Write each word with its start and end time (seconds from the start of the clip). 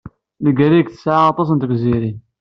Legrig 0.43 0.87
tesɛa 0.89 1.21
aṭas 1.31 1.49
n 1.51 1.57
tegzirin. 1.61 2.17